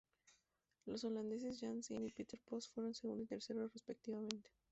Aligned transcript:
Los 0.87 1.03
holandeses 1.03 1.59
Jan 1.59 1.73
Janssen 1.73 2.05
y 2.05 2.09
Peter 2.11 2.39
Post 2.43 2.73
fueron 2.73 2.95
segundo 2.95 3.21
y 3.23 3.27
tercero 3.27 3.67
respectivamente. 3.67 4.49